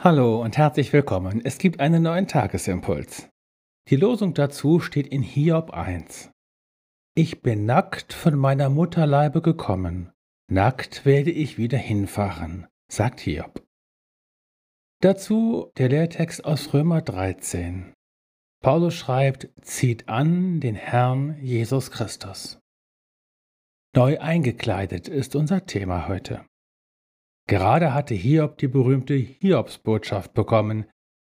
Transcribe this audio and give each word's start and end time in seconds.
Hallo 0.00 0.40
und 0.40 0.56
herzlich 0.56 0.92
willkommen. 0.92 1.40
Es 1.44 1.58
gibt 1.58 1.80
einen 1.80 2.04
neuen 2.04 2.28
Tagesimpuls. 2.28 3.28
Die 3.88 3.96
Losung 3.96 4.32
dazu 4.32 4.78
steht 4.78 5.08
in 5.08 5.22
Hiob 5.22 5.72
1. 5.72 6.30
Ich 7.16 7.42
bin 7.42 7.66
nackt 7.66 8.12
von 8.12 8.36
meiner 8.36 8.68
Mutterleibe 8.68 9.42
gekommen, 9.42 10.12
nackt 10.48 11.04
werde 11.04 11.32
ich 11.32 11.58
wieder 11.58 11.78
hinfahren, 11.78 12.68
sagt 12.86 13.18
Hiob. 13.18 13.66
Dazu 15.00 15.72
der 15.78 15.88
Lehrtext 15.88 16.44
aus 16.44 16.72
Römer 16.72 17.02
13. 17.02 17.92
Paulus 18.62 18.94
schreibt, 18.94 19.48
zieht 19.62 20.08
an 20.08 20.60
den 20.60 20.76
Herrn 20.76 21.42
Jesus 21.42 21.90
Christus. 21.90 22.60
Neu 23.96 24.20
eingekleidet 24.20 25.08
ist 25.08 25.34
unser 25.34 25.66
Thema 25.66 26.06
heute. 26.06 26.47
Gerade 27.48 27.94
hatte 27.94 28.14
Hiob 28.14 28.58
die 28.58 28.68
berühmte 28.68 29.14
Hiobsbotschaft 29.14 30.34
bekommen, 30.34 30.84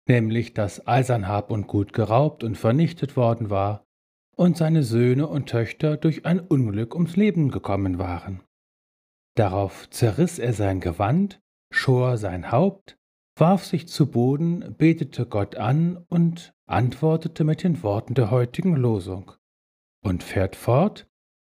nämlich 0.08 0.54
dass 0.54 0.80
all 0.80 1.04
sein 1.04 1.28
Hab 1.28 1.50
und 1.50 1.66
Gut 1.68 1.94
geraubt 1.94 2.44
und 2.44 2.58
vernichtet 2.58 3.18
worden 3.18 3.50
war 3.50 3.84
und 4.36 4.56
seine 4.56 4.84
Söhne 4.84 5.28
und 5.28 5.50
Töchter 5.50 5.98
durch 5.98 6.26
ein 6.26 6.40
Unglück 6.40 6.94
ums 6.94 7.16
Leben 7.16 7.50
gekommen 7.50 7.98
waren. 7.98 8.44
Darauf 9.36 9.90
zerriss 9.90 10.38
er 10.38 10.54
sein 10.54 10.80
Gewand, 10.80 11.42
schor 11.74 12.18
sein 12.18 12.52
Haupt, 12.52 12.98
warf 13.36 13.66
sich 13.66 13.88
zu 13.88 14.12
Boden, 14.12 14.76
betete 14.78 15.26
Gott 15.26 15.56
an 15.56 16.06
und 16.08 16.54
antwortete 16.68 17.44
mit 17.44 17.64
den 17.64 17.82
Worten 17.82 18.14
der 18.14 18.30
heutigen 18.30 18.76
Losung 18.76 19.32
und 20.04 20.22
fährt 20.22 20.56
fort, 20.56 21.08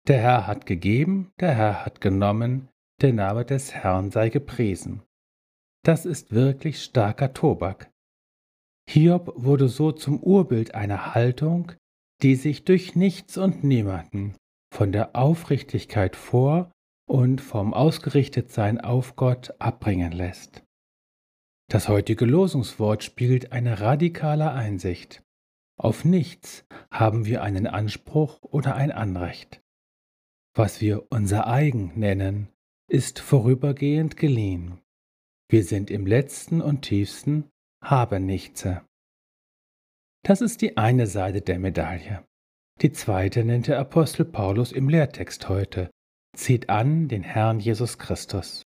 der 0.07 0.19
Herr 0.19 0.47
hat 0.47 0.65
gegeben, 0.65 1.31
der 1.41 1.55
Herr 1.55 1.85
hat 1.85 1.99
genommen, 1.99 2.69
der 3.01 3.13
Name 3.13 3.45
des 3.45 3.73
Herrn 3.73 4.11
sei 4.11 4.29
gepriesen. 4.29 5.01
Das 5.83 6.05
ist 6.05 6.31
wirklich 6.31 6.83
starker 6.83 7.33
Tobak. 7.33 7.91
Hiob 8.89 9.33
wurde 9.35 9.67
so 9.67 9.91
zum 9.91 10.21
Urbild 10.21 10.75
einer 10.75 11.15
Haltung, 11.15 11.71
die 12.21 12.35
sich 12.35 12.65
durch 12.65 12.95
nichts 12.95 13.37
und 13.37 13.63
niemanden 13.63 14.35
von 14.73 14.91
der 14.91 15.15
Aufrichtigkeit 15.15 16.15
vor 16.15 16.71
und 17.07 17.41
vom 17.41 17.73
Ausgerichtetsein 17.73 18.79
auf 18.79 19.15
Gott 19.15 19.53
abbringen 19.59 20.11
lässt. 20.11 20.63
Das 21.69 21.89
heutige 21.89 22.25
Losungswort 22.25 23.03
spiegelt 23.03 23.51
eine 23.51 23.81
radikale 23.81 24.51
Einsicht. 24.51 25.23
Auf 25.77 26.05
nichts 26.05 26.65
haben 26.91 27.25
wir 27.25 27.41
einen 27.41 27.65
Anspruch 27.65 28.41
oder 28.43 28.75
ein 28.75 28.91
Anrecht. 28.91 29.61
Was 30.53 30.81
wir 30.81 31.11
unser 31.11 31.47
eigen 31.47 31.97
nennen, 31.97 32.49
ist 32.91 33.19
vorübergehend 33.19 34.17
geliehen. 34.17 34.81
Wir 35.49 35.63
sind 35.63 35.89
im 35.89 36.05
letzten 36.05 36.61
und 36.61 36.81
tiefsten 36.81 37.45
Habenichtse. 37.81 38.81
Das 40.23 40.41
ist 40.41 40.61
die 40.61 40.75
eine 40.75 41.07
Seite 41.07 41.39
der 41.39 41.57
Medaille. 41.57 42.25
Die 42.81 42.91
zweite 42.91 43.45
nennt 43.45 43.67
der 43.67 43.79
Apostel 43.79 44.25
Paulus 44.25 44.73
im 44.73 44.89
Lehrtext 44.89 45.47
heute. 45.47 45.89
Zieht 46.35 46.69
an 46.69 47.07
den 47.07 47.23
Herrn 47.23 47.61
Jesus 47.61 47.97
Christus. 47.97 48.63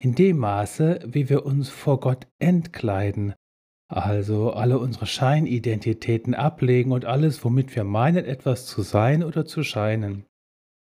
In 0.00 0.14
dem 0.14 0.38
Maße, 0.38 1.00
wie 1.04 1.28
wir 1.28 1.44
uns 1.44 1.68
vor 1.68 1.98
Gott 1.98 2.28
entkleiden, 2.38 3.34
also 3.88 4.52
alle 4.52 4.78
unsere 4.78 5.06
Scheinidentitäten 5.06 6.34
ablegen 6.36 6.92
und 6.92 7.06
alles, 7.06 7.44
womit 7.44 7.74
wir 7.74 7.82
meinen, 7.82 8.24
etwas 8.24 8.66
zu 8.66 8.82
sein 8.82 9.24
oder 9.24 9.44
zu 9.46 9.64
scheinen, 9.64 10.26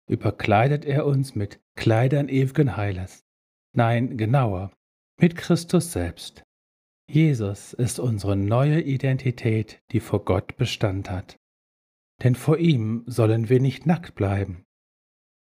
überkleidet 0.08 0.84
er 0.84 1.06
uns 1.06 1.34
mit 1.34 1.60
Kleidern 1.77 2.28
ewigen 2.28 2.77
Heiles. 2.77 3.24
Nein, 3.72 4.16
genauer, 4.16 4.72
mit 5.19 5.36
Christus 5.36 5.92
selbst. 5.92 6.42
Jesus 7.08 7.72
ist 7.72 7.98
unsere 7.98 8.37
neue 8.37 8.81
Identität, 8.81 9.82
die 9.93 10.00
vor 10.00 10.25
Gott 10.25 10.56
Bestand 10.56 11.10
hat. 11.10 11.37
Denn 12.22 12.34
vor 12.34 12.59
ihm 12.59 13.03
sollen 13.06 13.48
wir 13.48 13.60
nicht 13.60 13.87
nackt 13.87 14.14
bleiben. 14.14 14.64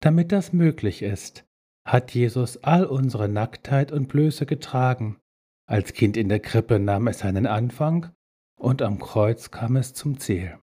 Damit 0.02 0.32
das 0.32 0.54
möglich 0.54 1.02
ist, 1.02 1.46
hat 1.86 2.14
Jesus 2.14 2.64
all 2.64 2.86
unsere 2.86 3.30
Nacktheit 3.30 3.92
und 3.92 4.08
Blöße 4.08 4.46
getragen. 4.46 5.20
Als 5.68 5.94
Kind 5.94 6.18
in 6.18 6.30
der 6.30 6.40
Krippe 6.40 6.80
nahm 6.80 7.08
es 7.08 7.20
seinen 7.20 7.46
Anfang 7.46 8.12
und 8.60 8.82
am 8.82 9.00
Kreuz 9.00 9.52
kam 9.52 9.76
es 9.76 9.94
zum 9.94 10.20
Ziel. 10.20 10.60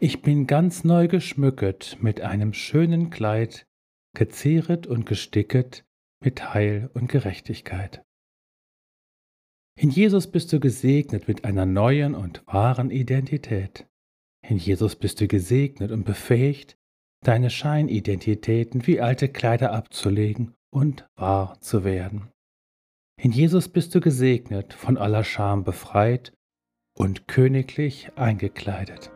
Ich 0.00 0.22
bin 0.22 0.46
ganz 0.46 0.84
neu 0.84 1.08
geschmücket 1.08 1.98
mit 2.00 2.20
einem 2.20 2.52
schönen 2.52 3.10
Kleid, 3.10 3.66
gezehret 4.14 4.86
und 4.86 5.06
gesticket 5.06 5.84
mit 6.22 6.54
Heil 6.54 6.88
und 6.94 7.08
Gerechtigkeit. 7.08 8.04
In 9.76 9.90
Jesus 9.90 10.30
bist 10.30 10.52
du 10.52 10.60
gesegnet 10.60 11.26
mit 11.26 11.44
einer 11.44 11.66
neuen 11.66 12.14
und 12.14 12.46
wahren 12.46 12.92
Identität. 12.92 13.88
In 14.46 14.58
Jesus 14.58 14.94
bist 14.94 15.20
du 15.20 15.26
gesegnet 15.26 15.90
und 15.90 16.04
befähigt, 16.04 16.76
deine 17.24 17.50
Scheinidentitäten 17.50 18.86
wie 18.86 19.00
alte 19.00 19.28
Kleider 19.28 19.72
abzulegen 19.72 20.54
und 20.70 21.08
wahr 21.16 21.60
zu 21.60 21.82
werden. 21.82 22.28
In 23.20 23.32
Jesus 23.32 23.68
bist 23.68 23.96
du 23.96 24.00
gesegnet, 24.00 24.74
von 24.74 24.96
aller 24.96 25.24
Scham 25.24 25.64
befreit 25.64 26.32
und 26.96 27.26
königlich 27.26 28.12
eingekleidet. 28.14 29.10